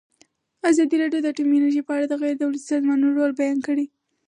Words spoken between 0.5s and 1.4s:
ازادي راډیو د